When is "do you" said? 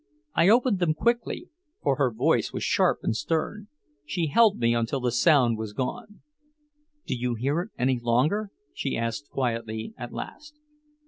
7.05-7.35